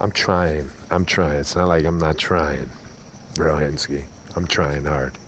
[0.00, 0.70] I'm trying.
[0.90, 1.40] I'm trying.
[1.40, 2.70] It's not like I'm not trying,
[3.34, 4.06] Brohinsky.
[4.34, 5.18] I'm trying hard.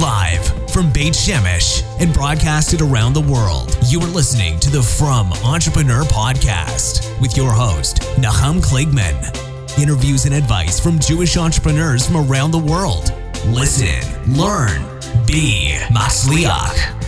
[0.00, 5.30] Live from Beit Shemesh and broadcasted around the world, you are listening to the Frum
[5.44, 9.78] Entrepreneur Podcast with your host, Nachum Kligman.
[9.78, 13.12] Interviews and advice from Jewish entrepreneurs from around the world.
[13.48, 14.00] Listen,
[14.34, 14.82] learn,
[15.26, 17.01] be Matzliach.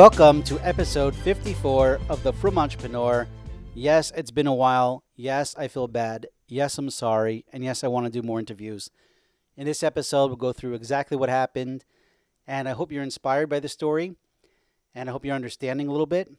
[0.00, 3.28] Welcome to episode 54 of The Frum Entrepreneur.
[3.74, 5.04] Yes, it's been a while.
[5.14, 6.26] Yes, I feel bad.
[6.48, 7.44] Yes, I'm sorry.
[7.52, 8.88] And yes, I want to do more interviews.
[9.58, 11.84] In this episode, we'll go through exactly what happened.
[12.46, 14.16] And I hope you're inspired by the story.
[14.94, 16.32] And I hope you're understanding a little bit.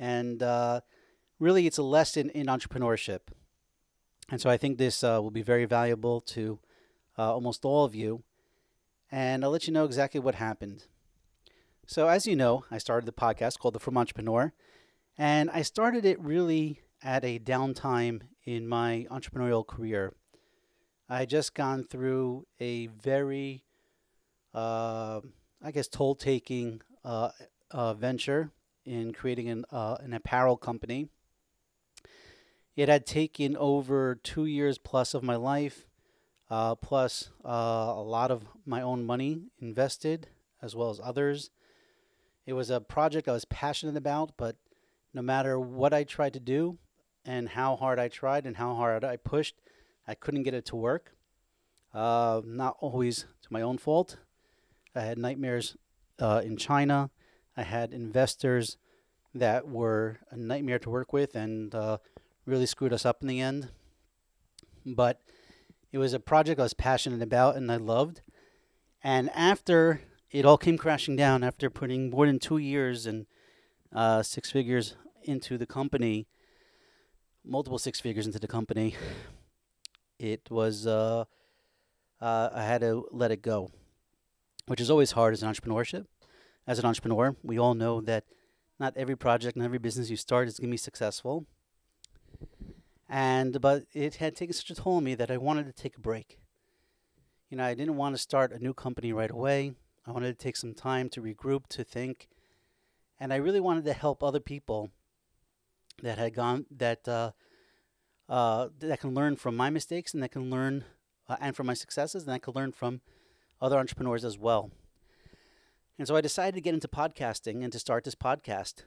[0.00, 0.80] And uh,
[1.38, 3.20] really, it's a lesson in entrepreneurship.
[4.32, 6.58] And so I think this uh, will be very valuable to
[7.16, 8.24] uh, almost all of you.
[9.12, 10.86] And I'll let you know exactly what happened.
[11.88, 14.52] So, as you know, I started the podcast called The Frum Entrepreneur,
[15.16, 20.12] and I started it really at a downtime in my entrepreneurial career.
[21.08, 23.62] I had just gone through a very,
[24.52, 25.20] uh,
[25.62, 27.30] I guess, toll taking uh,
[27.70, 28.50] uh, venture
[28.84, 31.08] in creating an, uh, an apparel company.
[32.74, 35.86] It had taken over two years plus of my life,
[36.50, 40.26] uh, plus uh, a lot of my own money invested,
[40.60, 41.50] as well as others.
[42.46, 44.56] It was a project I was passionate about, but
[45.12, 46.78] no matter what I tried to do
[47.24, 49.56] and how hard I tried and how hard I pushed,
[50.06, 51.16] I couldn't get it to work.
[51.92, 54.18] Uh, not always to my own fault.
[54.94, 55.76] I had nightmares
[56.20, 57.10] uh, in China.
[57.56, 58.78] I had investors
[59.34, 61.98] that were a nightmare to work with and uh,
[62.44, 63.70] really screwed us up in the end.
[64.84, 65.20] But
[65.90, 68.22] it was a project I was passionate about and I loved.
[69.02, 73.26] And after it all came crashing down after putting more than two years and
[73.92, 76.26] uh, six figures into the company,
[77.44, 78.94] multiple six figures into the company.
[80.18, 81.24] It was uh,
[82.20, 83.70] uh, I had to let it go,
[84.66, 86.06] which is always hard as an entrepreneurship.
[86.66, 88.24] As an entrepreneur, we all know that
[88.78, 91.46] not every project, and every business you start is going to be successful.
[93.08, 95.96] And but it had taken such a toll on me that I wanted to take
[95.96, 96.38] a break.
[97.50, 99.74] You know, I didn't want to start a new company right away.
[100.06, 102.28] I wanted to take some time to regroup, to think,
[103.18, 104.90] and I really wanted to help other people
[106.02, 107.32] that had gone that uh,
[108.28, 110.84] uh, that can learn from my mistakes and that can learn
[111.28, 113.00] uh, and from my successes and that can learn from
[113.60, 114.70] other entrepreneurs as well.
[115.98, 118.84] And so I decided to get into podcasting and to start this podcast.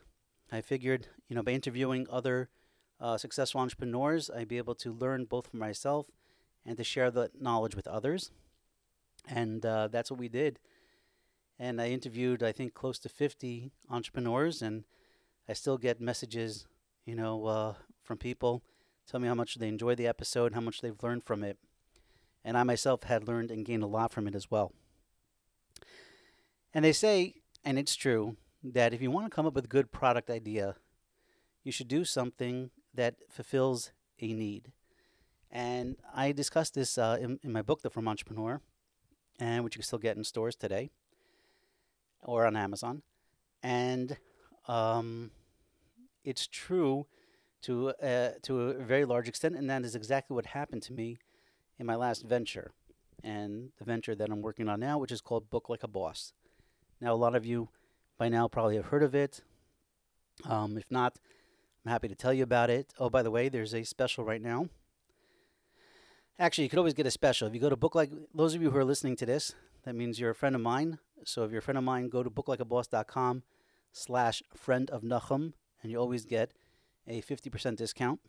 [0.52, 2.48] I figured, you know, by interviewing other
[3.00, 6.06] uh, successful entrepreneurs, I'd be able to learn both for myself
[6.64, 8.30] and to share the knowledge with others.
[9.28, 10.60] And uh, that's what we did
[11.60, 14.84] and I interviewed I think close to 50 entrepreneurs, and
[15.46, 16.66] I still get messages,
[17.04, 18.62] you know, uh, from people
[19.06, 21.58] tell me how much they enjoyed the episode, how much they've learned from it,
[22.44, 24.72] and I myself had learned and gained a lot from it as well.
[26.72, 29.68] And they say, and it's true, that if you want to come up with a
[29.68, 30.76] good product idea,
[31.62, 34.72] you should do something that fulfills a need.
[35.50, 38.60] And I discussed this uh, in, in my book, The Frum Entrepreneur,
[39.38, 40.90] and which you can still get in stores today
[42.22, 43.02] or on Amazon,
[43.62, 44.16] and
[44.68, 45.30] um,
[46.24, 47.06] it's true
[47.62, 51.18] to uh, to a very large extent, and that is exactly what happened to me
[51.78, 52.72] in my last venture,
[53.22, 56.32] and the venture that I'm working on now, which is called Book Like a Boss.
[57.00, 57.68] Now, a lot of you
[58.18, 59.40] by now probably have heard of it.
[60.44, 61.18] Um, if not,
[61.84, 62.92] I'm happy to tell you about it.
[62.98, 64.68] Oh, by the way, there's a special right now.
[66.38, 67.48] Actually, you could always get a special.
[67.48, 69.54] If you go to Book Like, those of you who are listening to this,
[69.84, 70.98] that means you're a friend of mine.
[71.24, 73.42] So if you're a friend of mine, go to booklikeaboss.com
[73.92, 76.52] slash friend of Nachum, and you always get
[77.06, 78.20] a 50% discount.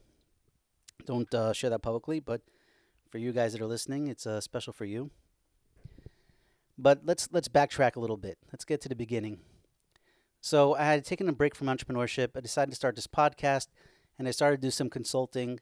[1.06, 2.41] Don't uh, share that publicly, but
[3.09, 5.12] for you guys that are listening, it's uh, special for you.
[6.78, 8.38] But let's let's backtrack a little bit.
[8.52, 9.40] Let's get to the beginning.
[10.40, 12.29] So I had taken a break from entrepreneurship.
[12.35, 13.67] I decided to start this podcast,
[14.17, 15.59] and I started to do some consulting,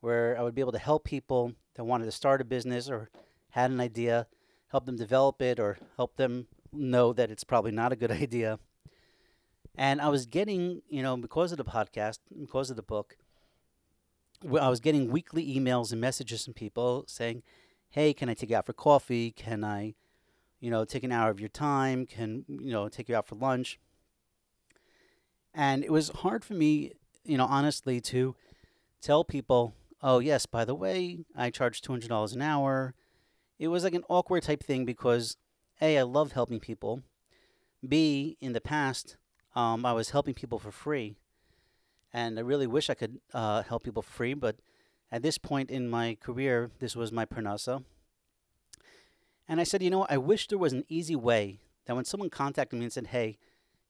[0.00, 3.10] where I would be able to help people that wanted to start a business or
[3.50, 4.26] had an idea,
[4.68, 8.58] help them develop it, or help them know that it's probably not a good idea.
[9.74, 13.16] And I was getting, you know, because of the podcast, because of the book,
[14.60, 17.42] I was getting weekly emails and messages from people saying,
[17.90, 19.30] "Hey, can I take you out for coffee?
[19.30, 19.94] Can I,
[20.60, 22.06] you know, take an hour of your time?
[22.06, 23.78] Can you know take you out for lunch?"
[25.54, 26.92] And it was hard for me,
[27.24, 28.34] you know, honestly, to
[29.00, 32.94] tell people, "Oh, yes, by the way, I charge two hundred dollars an hour
[33.62, 35.36] it was like an awkward type thing because
[35.82, 37.02] a I love helping people.
[37.86, 39.16] B in the past,
[39.54, 41.16] um, I was helping people for free,
[42.12, 44.56] and I really wish I could uh, help people free, but
[45.10, 47.84] at this point in my career, this was my parnasa.
[49.48, 52.30] And I said, you know, I wish there was an easy way that when someone
[52.30, 53.36] contacted me and said, hey,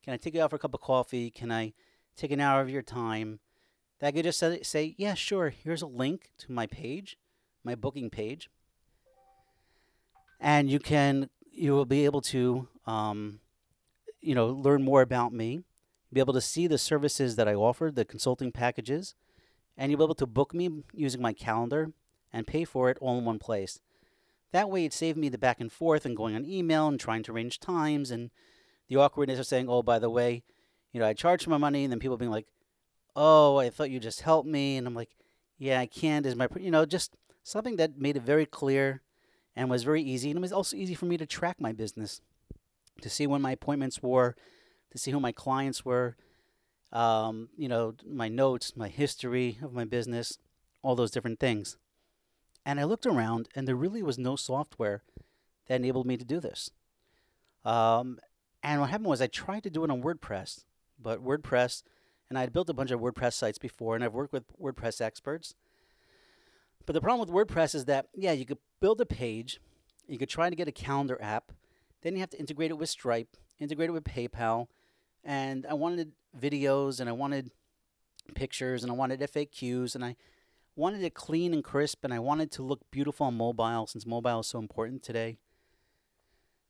[0.03, 1.31] can I take you out for a cup of coffee?
[1.31, 1.75] Can I
[2.17, 3.39] take an hour of your time?
[4.01, 7.19] That I could just say yeah, sure, here's a link to my page,
[7.63, 8.51] my booking page.
[10.41, 13.41] And you can, you will be able to, um,
[14.21, 15.63] you know, learn more about me,
[16.13, 19.15] be able to see the services that I offer, the consulting packages,
[19.77, 21.93] and you'll be able to book me using my calendar
[22.33, 23.81] and pay for it all in one place.
[24.53, 27.23] That way, it saved me the back and forth and going on email and trying
[27.25, 28.31] to arrange times and
[28.89, 30.43] the awkwardness of saying, "Oh, by the way,
[30.93, 32.47] you know, I charge my money," and then people being like,
[33.17, 35.17] "Oh, I thought you just helped me," and I'm like,
[35.57, 39.03] "Yeah, I can't." Is my, you know, just something that made it very clear
[39.55, 42.21] and was very easy, and it was also easy for me to track my business,
[43.01, 44.35] to see when my appointments were,
[44.91, 46.17] to see who my clients were,
[46.93, 50.39] um, you know, my notes, my history of my business,
[50.83, 51.77] all those different things.
[52.65, 55.03] And I looked around, and there really was no software
[55.67, 56.71] that enabled me to do this.
[57.65, 58.19] Um,
[58.63, 60.65] and what happened was I tried to do it on WordPress,
[61.01, 61.83] but WordPress,
[62.29, 65.01] and I had built a bunch of WordPress sites before, and I've worked with WordPress
[65.01, 65.55] experts.
[66.85, 69.61] But the problem with WordPress is that, yeah, you could build a page,
[70.09, 71.53] you could try to get a calendar app,
[72.03, 74.67] then you have to integrate it with Stripe, integrate it with PayPal,
[75.23, 77.53] and I wanted videos and I wanted
[78.35, 80.17] pictures and I wanted FAQs and I
[80.75, 84.41] wanted it clean and crisp and I wanted to look beautiful on mobile since mobile
[84.41, 85.39] is so important today.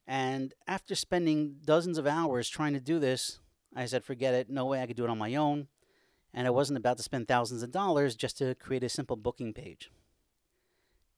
[0.07, 3.39] And after spending dozens of hours trying to do this,
[3.75, 4.51] I said, forget it.
[4.51, 5.69] No way I could do it on my own.
[6.35, 9.55] And I wasn't about to spend thousands of dollars just to create a simple booking
[9.55, 9.91] page.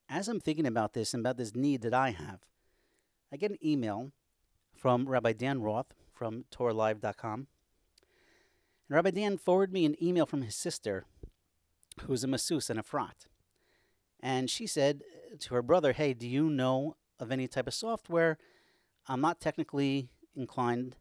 [0.09, 2.41] As I'm thinking about this and about this need that I have,
[3.33, 4.13] I get an email
[4.75, 7.47] from Rabbi Dan Roth from TorahLive.com.
[8.89, 11.07] And Rabbi Dan forwarded me an email from his sister,
[12.03, 13.27] who's a masseuse and Efrat.
[14.21, 15.03] And she said
[15.41, 18.39] to her brother, Hey, do you know of any type of software?
[19.07, 20.97] I'm not technically inclined.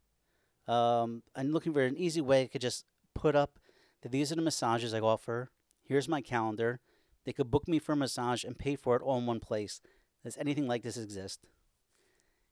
[0.68, 3.60] Um, I'm looking for an easy way I could just put up
[4.02, 5.52] that these are the massages I offer.
[5.84, 6.80] Here's my calendar.
[7.26, 9.82] They could book me for a massage and pay for it all in one place.
[10.24, 11.48] Does anything like this exist?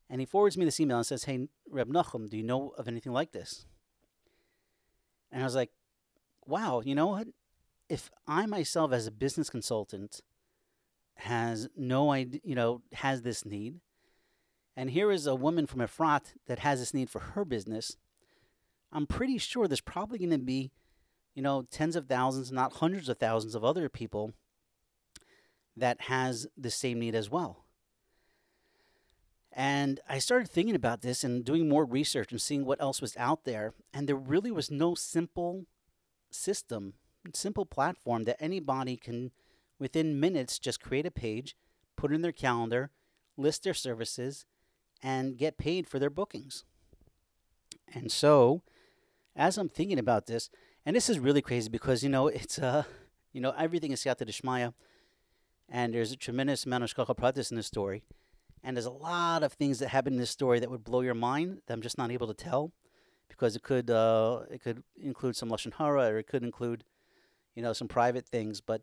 [0.10, 2.88] And he forwards me this email and says, Hey, Reb Nachum, do you know of
[2.88, 3.66] anything like this?
[5.32, 5.72] And I was like,
[6.46, 7.28] wow, you know what?
[7.90, 10.22] If I myself, as a business consultant,
[11.16, 13.80] has no idea, you know, has this need,
[14.76, 17.98] and here is a woman from Efrat that has this need for her business,
[18.92, 20.72] I'm pretty sure there's probably going to be,
[21.36, 24.34] you know, tens of thousands, not hundreds of thousands of other people
[25.76, 27.66] that has the same need as well.
[29.54, 33.18] And I started thinking about this and doing more research and seeing what else was
[33.18, 33.74] out there.
[33.94, 35.66] And there really was no simple
[36.30, 36.94] system,
[37.34, 39.32] simple platform that anybody can,
[39.78, 41.56] within minutes, just create a page,
[41.98, 42.92] put in their calendar,
[43.36, 44.46] list their services,
[45.04, 46.64] and get paid for their bookings.
[47.94, 48.62] And so,
[49.36, 50.50] as I'm thinking about this,
[50.86, 52.84] and this is really crazy because, you know, it's, uh,
[53.34, 54.74] you know, everything is Siyata Dishmaya,
[55.72, 58.04] and there's a tremendous amount of Shkacha Pratis in this story.
[58.62, 61.16] And there's a lot of things that happen in this story that would blow your
[61.16, 62.74] mind that I'm just not able to tell
[63.30, 66.84] because it could uh, it could include some lashon hara or it could include
[67.56, 68.60] you know some private things.
[68.62, 68.82] But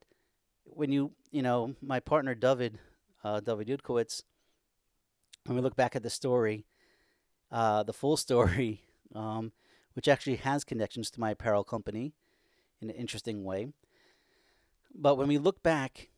[0.64, 2.78] when you you know my partner David
[3.22, 4.22] uh, David Yudkowitz,
[5.44, 6.64] when we look back at the story,
[7.52, 8.82] uh, the full story,
[9.14, 9.52] um,
[9.92, 12.14] which actually has connections to my apparel company
[12.80, 13.68] in an interesting way.
[14.92, 16.08] But when we look back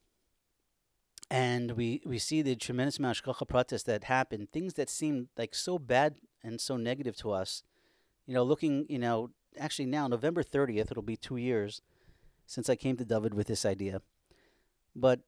[1.31, 5.29] and we, we see the tremendous amount of shkacha pratis that happened, things that seemed
[5.39, 7.63] like so bad and so negative to us.
[8.27, 11.83] You know, looking, you know, actually now November 30th, it'll be two years
[12.47, 14.03] since I came to David with this idea.
[14.95, 15.21] But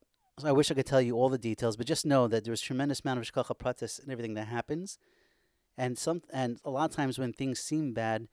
[0.45, 3.01] I wish I could tell you all the details, but just know that there's tremendous
[3.05, 4.99] amount of shkacha pratis and everything that happens,
[5.79, 8.29] and some and a lot of times when things seem bad,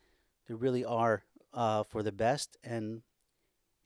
[0.48, 1.24] they really are
[1.54, 2.58] uh, for the best.
[2.64, 3.02] And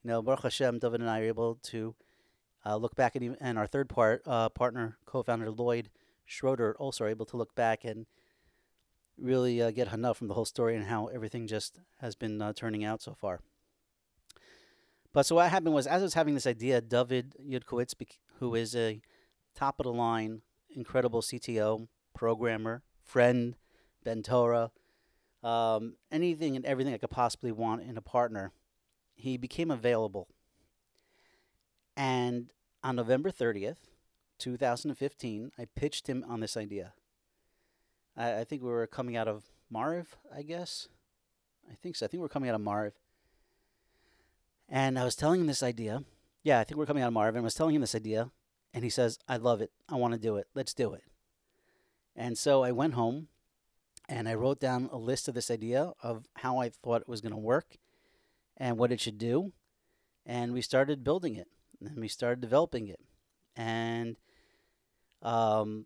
[0.04, 1.96] you know, Baruch Hashem, David and I are able to
[2.65, 5.89] uh, look back at even, and our third part uh, partner, co-founder Lloyd
[6.25, 8.05] Schroeder, also are able to look back and
[9.17, 12.53] really uh, get enough from the whole story and how everything just has been uh,
[12.53, 13.39] turning out so far.
[15.13, 17.93] But so what happened was, as I was having this idea, David Yudkowitz,
[18.39, 19.00] who is a
[19.55, 20.41] top of the line,
[20.75, 23.55] incredible CTO, programmer, friend,
[24.03, 24.72] ben Torah,
[25.43, 28.53] um, anything and everything I could possibly want in a partner,
[29.13, 30.29] he became available
[31.96, 32.52] and
[32.84, 33.78] on November 30th,
[34.40, 36.94] 2015, I pitched him on this idea.
[38.18, 40.88] I, I think we were coming out of Maariv, I guess.
[41.70, 42.06] I think so.
[42.06, 42.94] I think we're coming out of Maariv.
[44.68, 46.04] And I was telling him this idea.
[46.44, 48.32] Yeah, I think we're coming out of Maariv, and I was telling him this idea,
[48.74, 49.72] and he says, I love it.
[49.88, 50.48] I want to do it.
[50.54, 51.04] Let's do it.
[52.16, 53.28] And so I went home
[54.10, 57.22] and I wrote down a list of this idea of how I thought it was
[57.22, 57.78] going to work
[58.58, 59.54] and what it should do.
[60.26, 61.48] And we started building it
[61.88, 63.00] and we started developing it.
[63.56, 64.16] And
[65.22, 65.86] um,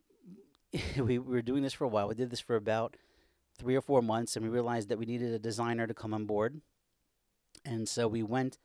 [0.98, 2.08] we, we were doing this for a while.
[2.08, 2.96] We did this for about
[3.58, 6.25] three or four months and we realized that we needed a designer to come on
[6.25, 6.62] board.
[7.66, 8.60] And so we went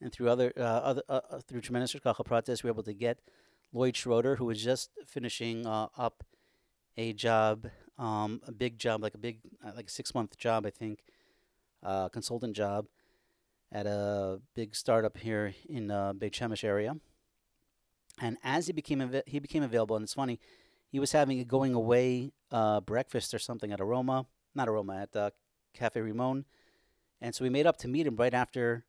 [0.00, 3.20] and through other, uh, other uh, uh through tremendous process, we were able to get
[3.72, 6.24] Lloyd Schroeder, who was just finishing uh, up
[6.96, 10.66] a job, um, a big job, like a big, uh, like a six month job,
[10.66, 11.04] I think,
[11.84, 12.86] uh, consultant job
[13.72, 16.96] at a big startup here in uh, Beit Shemesh area.
[18.20, 20.38] And as he became av- he became available, and it's funny,
[20.88, 25.16] he was having a going away uh, breakfast or something at Aroma, not Aroma, at
[25.16, 25.30] uh,
[25.74, 26.44] Cafe Rimon.
[27.20, 28.84] And so we made up to meet him right after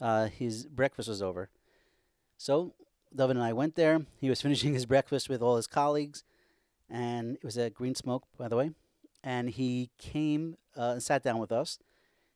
[0.00, 1.50] uh, his breakfast was over.
[2.36, 2.74] So
[3.14, 4.06] David and I went there.
[4.20, 6.22] He was finishing his breakfast with all his colleagues
[6.90, 8.70] and it was at Green Smoke, by the way.
[9.22, 11.78] And he came uh, and sat down with us,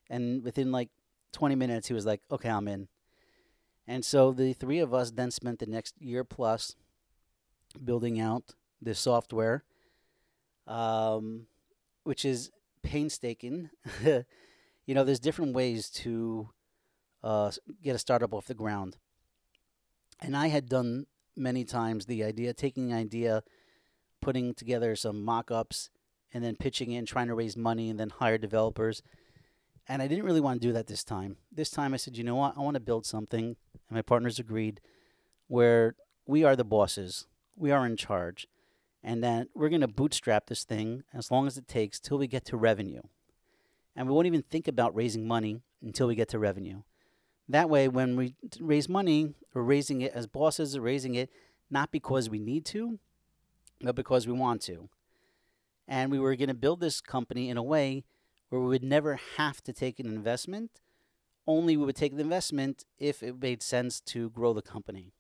[0.09, 0.89] and within like
[1.33, 2.89] 20 minutes, he was like, "Okay, I'm in."
[3.87, 6.77] And so the three of us then spent the next year plus
[7.83, 9.65] building out the software,
[10.67, 11.47] um,
[12.05, 12.51] which is
[12.83, 13.71] painstaking.
[14.05, 16.51] you know, there's different ways to
[17.23, 17.51] uh,
[17.83, 18.97] get a startup off the ground.
[20.21, 21.07] And I had done
[21.37, 23.43] many times the idea, taking the idea
[24.21, 25.91] putting together some mock-ups
[26.33, 29.03] and then pitching in, trying to raise money, and then hire developers.
[29.89, 31.39] And I didn't really want to do that this time.
[31.51, 32.57] This time I said, you know what?
[32.57, 34.81] I want to build something, and my partners agreed,
[35.47, 35.95] where
[36.27, 37.27] we are the bosses,
[37.57, 38.47] we are in charge,
[39.03, 42.27] and that we're going to bootstrap this thing as long as it takes till we
[42.27, 43.01] get to revenue.
[43.97, 46.83] And we won't even think about raising money until we get to revenue.
[47.49, 51.31] That way, when we raise money, we're raising it as bosses, we're raising it
[51.71, 52.99] not because we need to,
[53.81, 54.91] but because we want to.
[55.87, 58.05] And we were going to build this company in a way
[58.49, 60.81] where we would never have to take an investment.
[61.47, 65.13] Only we would take the investment if it made sense to grow the company.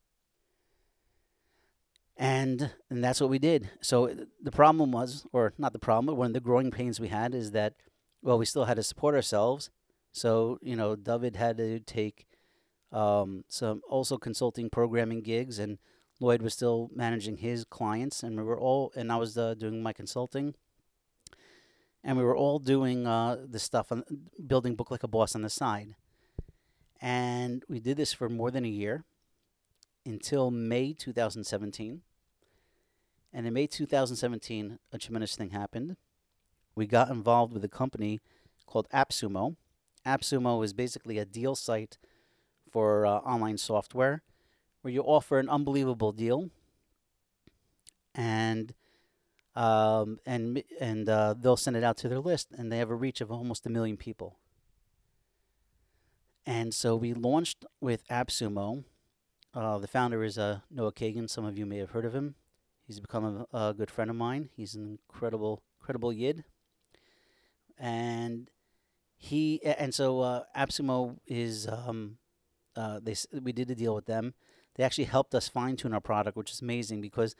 [2.17, 3.71] And, and that's what we did.
[3.81, 7.09] So the problem was, or not the problem, but one of the growing pains we
[7.09, 7.75] had is that,
[8.23, 9.71] well, we still had to support ourselves.
[10.13, 12.27] So, you know, David had to take
[12.91, 15.79] um, some also consulting programming gigs and
[16.21, 19.83] Lloyd was still managing his clients, and we were all, and I was uh, doing
[19.83, 20.55] my consulting,
[22.05, 24.05] and we were all doing uh, the stuff on
[24.47, 25.95] building book like a boss on the side,
[27.01, 29.05] and we did this for more than a year,
[30.05, 32.03] until May 2017.
[33.33, 35.97] And in May 2017, a tremendous thing happened.
[36.75, 38.21] We got involved with a company
[38.67, 39.57] called AppSumo.
[40.07, 41.99] AppSumo is basically a deal site
[42.71, 44.23] for uh, online software
[44.83, 46.51] where you offer an unbelievable deal,
[48.15, 48.75] and
[49.59, 52.95] um, and and uh, they'll send it out to their list, and they have a
[52.95, 54.39] reach of almost a million people.
[56.47, 58.85] And so we launched with AppSumo.
[59.53, 61.29] Uh, the founder is uh, Noah Kagan.
[61.29, 62.37] Some of you may have heard of him.
[62.87, 64.49] He's become a, a good friend of mine.
[64.57, 66.45] He's an incredible, incredible yid.
[67.77, 68.49] And
[69.17, 72.19] he and so uh, AppSumo is um,
[72.77, 74.35] uh, they we did a deal with them
[74.79, 77.35] they actually helped us fine tune our product, which is amazing because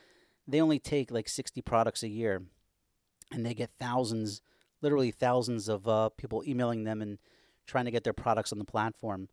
[0.49, 2.43] they only take like 60 products a year
[3.31, 4.41] and they get thousands,
[4.81, 7.19] literally thousands of uh, people emailing them and
[7.67, 9.29] trying to get their products on the platform.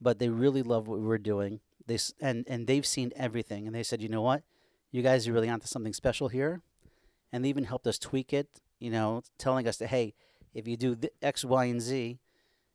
[0.00, 1.60] But they really love what we were doing.
[1.86, 3.66] They, and, and they've seen everything.
[3.66, 4.42] And they said, you know what?
[4.90, 6.60] You guys are really onto something special here.
[7.32, 10.14] And they even helped us tweak it, you know, telling us that, hey,
[10.52, 12.18] if you do X, Y, and Z,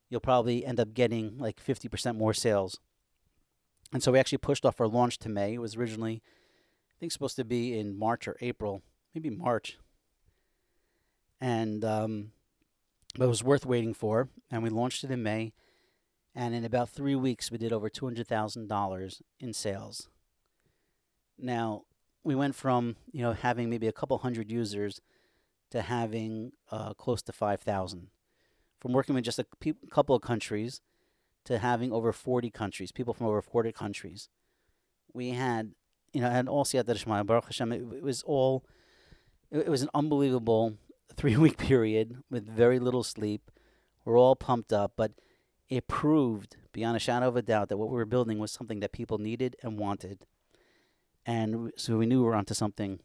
[0.09, 2.79] you'll probably end up getting like 50% more sales.
[3.91, 5.55] And so we actually pushed off our launch to May.
[5.55, 6.21] It was originally,
[6.99, 8.81] think, it's supposed to be in March or April,
[9.13, 9.77] maybe March.
[11.39, 12.31] And um,
[13.17, 14.29] but it was worth waiting for.
[14.49, 15.53] And we launched it in May.
[16.33, 20.09] And in about three weeks, we did over two hundred thousand dollars in sales.
[21.37, 21.83] Now
[22.23, 25.01] we went from you know having maybe a couple hundred users
[25.71, 28.07] to having uh, close to five thousand.
[28.79, 30.81] From working with just a pe- couple of countries
[31.47, 34.27] to having over 40 countries, people from over 40 countries.
[35.13, 35.71] We had,
[36.13, 38.63] you know, and all Siyata Shema, Baruch Hashem, it, it was all,
[39.51, 40.75] it, it was an unbelievable
[41.15, 43.51] three week period with very little sleep.
[44.05, 45.11] We're all pumped up, but
[45.69, 48.79] it proved beyond a shadow of a doubt that what we were building was something
[48.79, 50.25] that people needed and wanted.
[51.25, 52.99] and so we knew we were onto something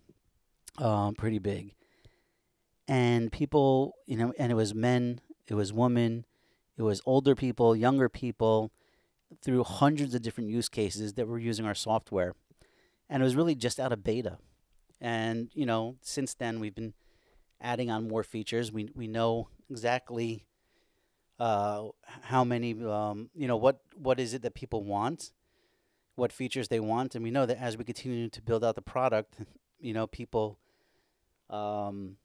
[0.79, 1.75] um, pretty big.
[2.89, 6.25] And people, you know, and it was men, it was women,
[6.77, 8.71] it was older people, younger people,
[9.43, 12.35] through hundreds of different use cases that were using our software,
[13.13, 14.39] and it was really just out of beta.
[15.01, 16.95] And you know, since then we've been
[17.61, 18.73] adding on more features.
[18.73, 20.47] We we know exactly
[21.39, 21.89] uh,
[22.23, 25.31] how many, um, you know, what what is it that people want,
[26.15, 28.83] what features they want, and we know that as we continue to build out the
[28.83, 29.37] product,
[29.79, 30.59] you know, people,
[31.51, 32.17] um,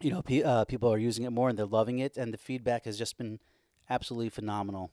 [0.00, 2.38] you know, pe- uh, people are using it more and they're loving it, and the
[2.38, 3.40] feedback has just been
[3.88, 4.90] absolutely phenomenal.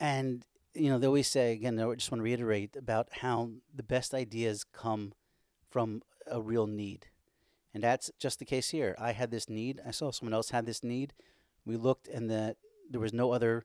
[0.00, 1.78] And you know, they always say again.
[1.78, 5.12] I just want to reiterate about how the best ideas come
[5.70, 7.06] from a real need.
[7.74, 8.94] And that's just the case here.
[8.98, 9.80] I had this need.
[9.86, 11.14] I saw someone else had this need.
[11.64, 12.56] We looked, and that
[12.90, 13.64] there was no other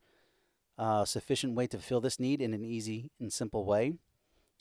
[0.77, 3.93] uh, sufficient way to fill this need in an easy and simple way.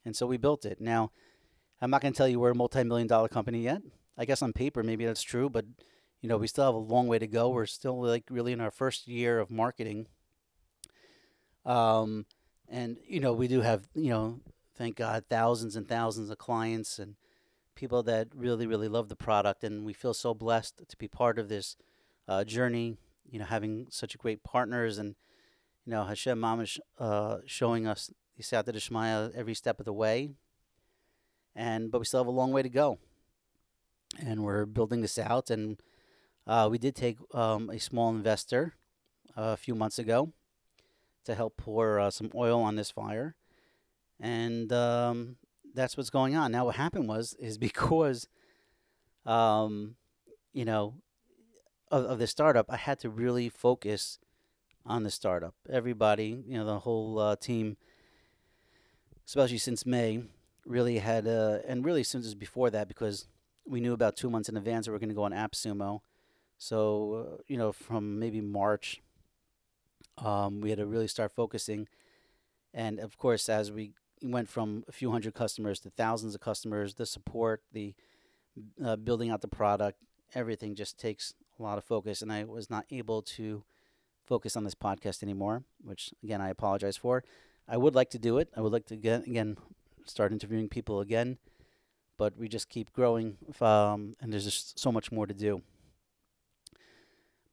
[0.05, 0.81] And so we built it.
[0.81, 1.11] Now,
[1.81, 3.83] I'm not going to tell you we're a multi-million dollar company yet.
[4.17, 5.67] I guess on paper maybe that's true, but
[6.23, 7.51] you know we still have a long way to go.
[7.51, 10.07] We're still like really in our first year of marketing.
[11.67, 12.25] Um,
[12.69, 14.41] and you know we do have you know
[14.77, 17.17] thank God thousands and thousands of clients and
[17.77, 21.39] people that really, really love the product, and we feel so blessed to be part
[21.39, 21.77] of this
[22.27, 22.97] uh, journey.
[23.31, 25.15] You know, having such great partners, and
[25.85, 30.31] you know, Hashem Mamish uh, showing us the Siyata Deshmaya every step of the way.
[31.55, 32.99] And but we still have a long way to go,
[34.19, 35.51] and we're building this out.
[35.51, 35.81] And
[36.47, 38.75] uh, we did take um, a small investor
[39.37, 40.33] uh, a few months ago
[41.27, 43.35] to help pour uh, some oil on this fire,
[44.19, 45.37] and um,
[45.75, 46.51] that's what's going on.
[46.51, 48.29] Now, what happened was is because,
[49.25, 49.97] um,
[50.53, 50.95] you know,
[51.91, 54.19] of, of the startup, I had to really focus
[54.85, 55.55] on the startup.
[55.71, 57.77] Everybody, you know, the whole uh, team,
[59.27, 60.23] especially since May,
[60.65, 63.29] really had, uh, and really since before that, because
[63.67, 66.01] we knew about two months in advance that we are going to go on AppSumo.
[66.59, 69.03] So, uh, you know, from maybe March,
[70.19, 71.89] um, we had to really start focusing.
[72.73, 76.95] And of course, as we went from a few hundred customers to thousands of customers.
[76.95, 77.95] The support, the
[78.83, 79.99] uh, building out the product,
[80.35, 82.23] everything just takes a lot of focus.
[82.23, 83.65] And I was not able to
[84.25, 87.25] focus on this podcast anymore, which again I apologize for.
[87.69, 88.49] I would like to do it.
[88.57, 89.57] I would like to get again
[90.05, 91.39] start interviewing people again,
[92.17, 95.63] but we just keep growing, um, and there's just so much more to do.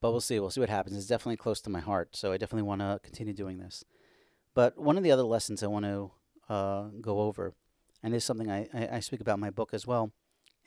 [0.03, 0.37] But we'll see.
[0.37, 0.97] We'll see what happens.
[0.97, 3.85] It's definitely close to my heart, so I definitely want to continue doing this.
[4.53, 6.11] But one of the other lessons I want to
[6.49, 7.53] uh, go over,
[8.03, 10.11] and it's something I, I, I, speak about in my book as well,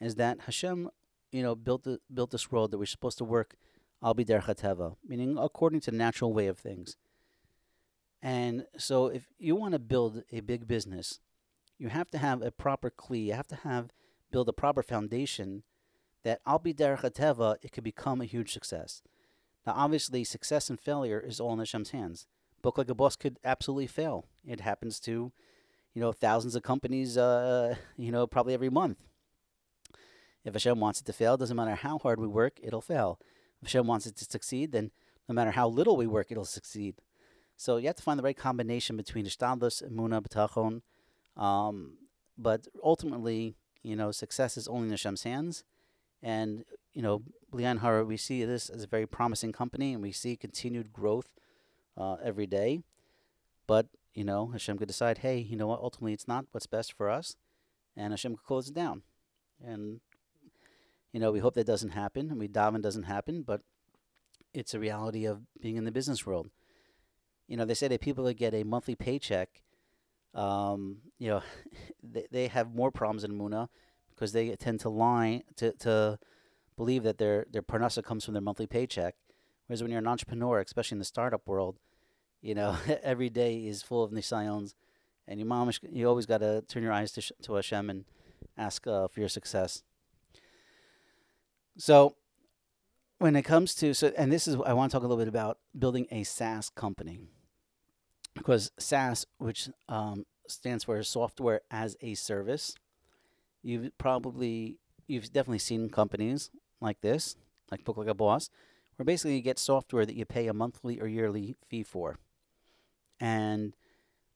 [0.00, 0.88] is that Hashem,
[1.32, 3.56] you know, built the, built this world that we're supposed to work
[4.02, 6.96] al pi derech hateva, meaning according to the natural way of things.
[8.22, 11.20] And so, if you want to build a big business,
[11.78, 13.26] you have to have a proper kli.
[13.26, 13.90] You have to have
[14.32, 15.62] build a proper foundation
[16.24, 19.02] that al pi derech hateva it could become a huge success.
[19.66, 22.26] Now, obviously, success and failure is all in Hashem's hands.
[22.62, 24.26] Book like a boss could absolutely fail.
[24.46, 25.32] It happens to
[25.96, 28.98] you know, thousands of companies, uh, you know, probably every month.
[30.44, 33.18] If Hashem wants it to fail, doesn't matter how hard we work, it'll fail.
[33.62, 34.90] If Hashem wants it to succeed, then
[35.26, 36.96] no matter how little we work, it'll succeed.
[37.56, 40.82] So you have to find the right combination between Ishtadlus, Muna, B'tachon.
[41.42, 41.94] Um,
[42.36, 45.64] but ultimately, you know, success is only in Hashem's hands.
[46.22, 50.12] And, you know, Lian Hara, we see this as a very promising company and we
[50.12, 51.28] see continued growth
[51.96, 52.80] uh, every day.
[53.66, 56.94] But you know, Hashem could decide, hey, you know what, ultimately it's not what's best
[56.94, 57.36] for us,
[57.94, 59.02] and Hashem could close it down.
[59.62, 60.00] And,
[61.12, 63.60] you know, we hope that doesn't happen, and we daven doesn't happen, but
[64.54, 66.48] it's a reality of being in the business world.
[67.46, 69.62] You know, they say that people that get a monthly paycheck,
[70.34, 71.42] um, you know,
[72.02, 73.68] they, they have more problems in Muna
[74.14, 76.18] because they tend to lie, to, to
[76.76, 79.14] believe that their, their parnasa comes from their monthly paycheck.
[79.66, 81.78] Whereas when you're an entrepreneur, especially in the startup world,
[82.40, 84.74] you know, every day is full of nisayons,
[85.28, 88.04] and your mom, you always got to turn your eyes to, to Hashem and
[88.56, 89.82] ask uh, for your success.
[91.78, 92.16] So,
[93.18, 95.28] when it comes to so, and this is I want to talk a little bit
[95.28, 97.18] about building a SaaS company,
[98.34, 102.74] because SaaS, which um, stands for Software as a Service,
[103.62, 107.36] you've probably you've definitely seen companies like this,
[107.70, 108.50] like Book Like a Boss,
[108.96, 112.18] where basically you get software that you pay a monthly or yearly fee for
[113.20, 113.74] and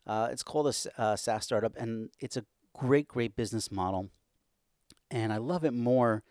[0.07, 4.11] uh, it's called a uh, SaaS startup, and it's a great, great business model,
[5.11, 6.23] and I love it more.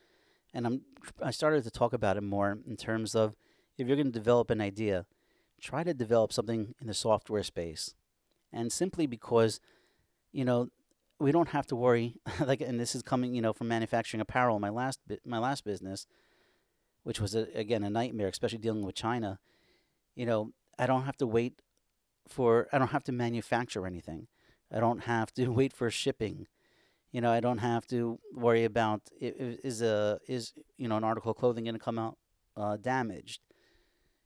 [0.54, 0.82] And I'm
[1.24, 3.36] I started to talk about it more in terms of
[3.78, 5.06] if you're going to develop an idea,
[5.62, 7.94] try to develop something in the software space,
[8.52, 9.60] and simply because,
[10.32, 10.70] you know,
[11.20, 14.60] we don't have to worry like and this is coming you know from manufacturing apparel
[14.60, 16.08] my last bi- my last business
[17.04, 19.40] which was a, again a nightmare especially dealing with china.
[20.16, 21.62] You know i don't have to wait
[22.28, 24.28] for i don't have to manufacture anything.
[24.72, 26.48] I don't have to wait for shipping.
[27.12, 31.32] You know i don't have to worry about is a is you know an article
[31.32, 32.18] of clothing going to come out
[32.56, 33.42] uh, damaged?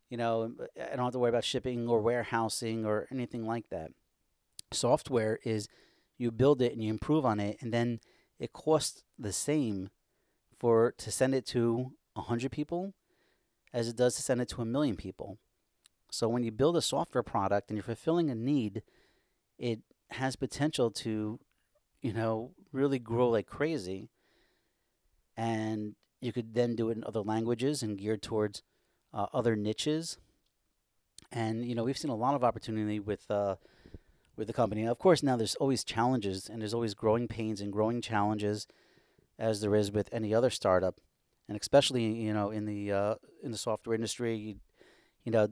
[0.10, 3.92] You know i don't have to worry about shipping or warehousing or anything like that.
[4.72, 5.68] Software is
[6.18, 8.00] you build it and you improve on it and then
[8.40, 9.90] it costs the same
[10.60, 12.94] for to send it to 100 people
[13.74, 15.38] as it does to send it to a million people.
[16.12, 18.84] So when you build a software product and you're fulfilling a need
[19.58, 19.80] it
[20.12, 21.40] has potential to
[22.02, 24.10] you know really grow like crazy.
[25.36, 28.62] And you could then do it in other languages and geared towards
[29.14, 30.18] uh, other niches.
[31.32, 33.56] And you know we've seen a lot of opportunity with uh,
[34.36, 34.86] with the company.
[34.86, 38.68] Of course, now there's always challenges and there's always growing pains and growing challenges,
[39.38, 41.00] as there is with any other startup,
[41.48, 44.56] and especially you know in the uh, in the software industry, you,
[45.24, 45.48] you know,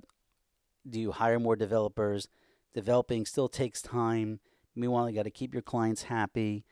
[0.89, 2.27] do you hire more developers?
[2.73, 4.39] Developing still takes time.
[4.75, 6.63] Meanwhile, you got to keep your clients happy.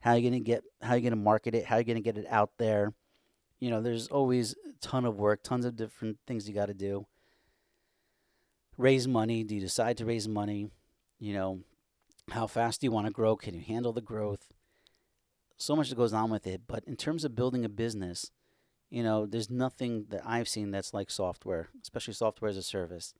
[0.00, 0.62] How are you gonna get?
[0.82, 1.66] How are you gonna market it?
[1.66, 2.92] How are you gonna get it out there?
[3.58, 6.74] You know, there's always a ton of work, tons of different things you got to
[6.74, 7.06] do.
[8.76, 9.42] Raise money.
[9.44, 10.68] Do you decide to raise money?
[11.18, 11.60] You know,
[12.30, 13.36] how fast do you want to grow?
[13.36, 14.52] Can you handle the growth?
[15.56, 16.62] So much that goes on with it.
[16.66, 18.30] But in terms of building a business,
[18.90, 23.14] you know, there's nothing that I've seen that's like software, especially software as a service.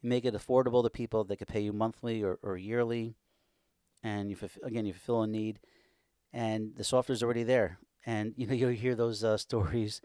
[0.00, 3.14] You make it affordable to people that could pay you monthly or, or yearly.
[4.02, 5.60] And you fulfill, again, you fulfill a need.
[6.32, 7.78] And the software's already there.
[8.06, 10.00] And, you know, you'll hear those uh, stories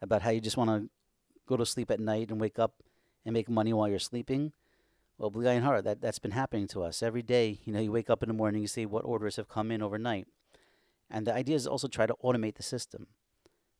[0.00, 0.90] about how you just want to
[1.46, 2.82] go to sleep at night and wake up
[3.24, 4.52] and make money while you're sleeping.
[5.18, 7.58] Well, bli ayin hara, that, that's been happening to us every day.
[7.64, 9.82] You know, you wake up in the morning, you see what orders have come in
[9.82, 10.28] overnight.
[11.10, 13.08] And the idea is also try to automate the system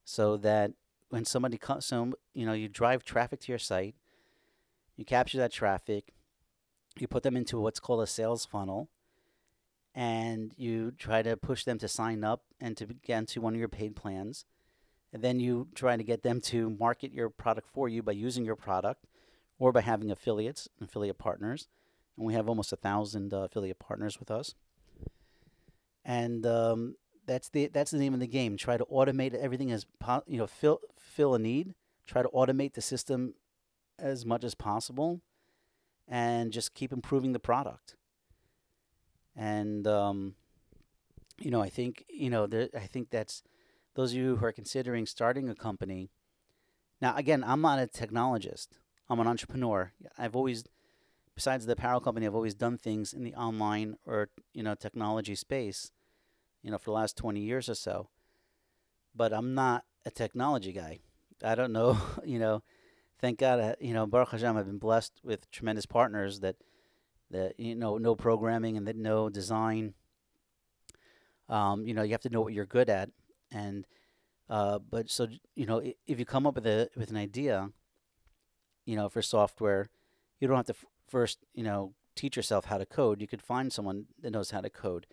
[0.04, 0.72] so that
[1.10, 3.94] when somebody comes, so, you know, you drive traffic to your site,
[4.96, 6.12] you capture that traffic,
[6.98, 8.88] you put them into what's called a sales funnel,
[9.94, 13.60] and you try to push them to sign up and to get into one of
[13.60, 14.44] your paid plans.
[15.12, 18.44] And then you try to get them to market your product for you by using
[18.44, 19.04] your product
[19.58, 21.68] or by having affiliates, and affiliate partners.
[22.16, 24.54] And we have almost a thousand uh, affiliate partners with us.
[26.04, 28.56] And um, that's the that's the name of the game.
[28.56, 31.74] Try to automate everything as po- you know, fill fill a need.
[32.06, 33.34] Try to automate the system
[33.98, 35.20] as much as possible,
[36.08, 37.96] and just keep improving the product.
[39.36, 40.34] And um,
[41.38, 43.42] you know, I think you know, there, I think that's
[43.94, 46.10] those of you who are considering starting a company.
[47.00, 48.68] Now, again, I'm not a technologist.
[49.08, 49.92] I'm an entrepreneur.
[50.16, 50.64] I've always,
[51.34, 55.34] besides the apparel company, I've always done things in the online or you know technology
[55.34, 55.92] space,
[56.62, 58.08] you know, for the last 20 years or so.
[59.14, 60.98] But I'm not a technology guy.
[61.42, 62.62] I don't know, you know.
[63.20, 66.54] Thank God, uh, you know, Baruch Hashem, I've been blessed with tremendous partners that,
[67.32, 69.94] that you know, no programming and that no design.
[71.48, 73.10] Um, you know, you have to know what you're good at,
[73.50, 73.86] and
[74.48, 77.70] uh, but so you know, if you come up with a with an idea,
[78.88, 79.90] you know, for software,
[80.40, 83.20] you don't have to f- first, you know, teach yourself how to code.
[83.20, 85.06] You could find someone that knows how to code.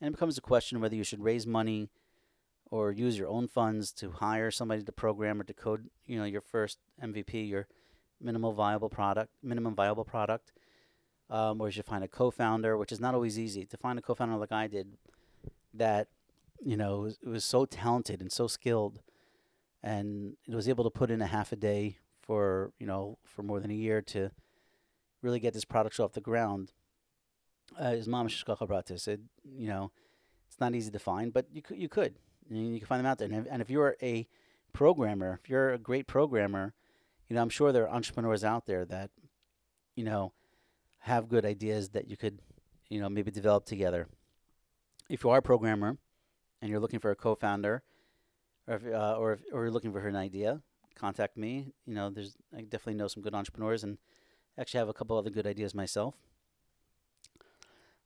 [0.00, 1.90] And it becomes a question whether you should raise money
[2.72, 6.24] or use your own funds to hire somebody to program or to code, you know,
[6.24, 7.68] your first MVP, your
[8.20, 10.50] minimal viable product, minimum viable product.
[11.30, 13.64] Um, or you should find a co-founder, which is not always easy.
[13.64, 14.96] To find a co-founder like I did
[15.72, 16.08] that,
[16.60, 19.00] you know, was, was so talented and so skilled
[19.84, 21.98] and it was able to put in a half a day
[22.30, 24.30] for you know for more than a year to
[25.20, 26.70] really get this product off the ground.
[27.76, 29.90] Uh, his mom Shishkacha Brata said, you know,
[30.46, 32.14] it's not easy to find, but you could you could
[32.48, 33.26] you, can find them out there.
[33.26, 34.28] And if, and if you're a
[34.72, 36.72] programmer, if you're a great programmer,
[37.28, 39.10] you know I'm sure there are entrepreneurs out there that
[39.96, 40.32] you know
[41.00, 42.38] have good ideas that you could
[42.88, 44.06] you know maybe develop together.
[45.08, 45.96] If you are a programmer
[46.62, 47.82] and you're looking for a co-founder,
[48.68, 50.62] or if, uh, or if, or you're looking for an idea,
[50.94, 51.72] contact me.
[51.86, 53.98] You know, there's I definitely know some good entrepreneurs, and
[54.58, 56.14] actually have a couple other good ideas myself.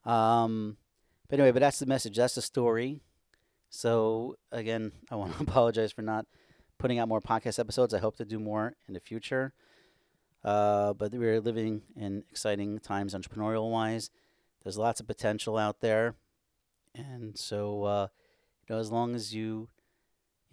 [0.05, 0.77] Um,
[1.29, 2.17] but anyway, but that's the message.
[2.17, 3.01] That's the story.
[3.71, 6.27] So again, I want to apologize for not
[6.79, 7.95] putting out more podcast episodes.
[7.95, 9.53] I hope to do more in the future.
[10.45, 14.11] Uh, but we're living in exciting times, entrepreneurial wise.
[14.63, 16.17] There's lots of potential out there,
[16.95, 18.07] and so uh,
[18.69, 19.69] you know, as long as you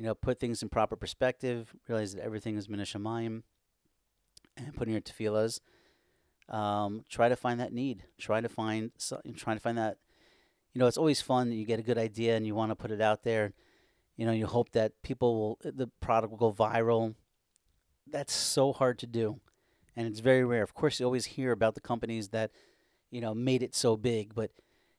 [0.02, 3.44] you know, put things in proper perspective, realize that everything is minashamayim,
[4.58, 5.60] and putting your tefillahs.
[6.50, 8.06] Um, try to find that need.
[8.20, 8.90] Try to find,
[9.38, 9.98] try to find that,
[10.74, 11.52] you know, it's always fun.
[11.52, 13.54] You get a good idea and you want to put it out there.
[14.18, 17.14] You know, you hope that people will, the product will go viral.
[18.08, 19.40] That's so hard to do.
[19.96, 20.64] And it's very rare.
[20.64, 22.50] Of course, you always hear about the companies that,
[23.12, 24.34] you know, made it so big.
[24.34, 24.50] But,